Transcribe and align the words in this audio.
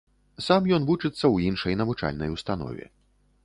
Сам 0.45 0.69
ён 0.77 0.87
вучыцца 0.89 1.13
ў 1.17 1.37
іншай 1.53 1.79
навучальнай 1.85 2.35
установе. 2.37 2.93